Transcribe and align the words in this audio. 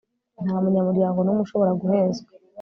nta 0.43 0.55
munyamuryango 0.63 1.19
n'umwe 1.21 1.41
ushobora 1.45 1.71
guhezwa 1.81 2.29